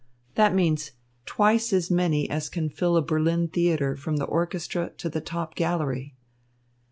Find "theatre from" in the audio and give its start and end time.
3.49-4.17